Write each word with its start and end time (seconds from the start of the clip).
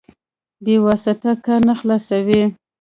بې 0.63 0.75
واسطې 0.85 1.31
کار 1.45 1.59
نه 1.67 1.73
خلاصوي. 1.79 2.43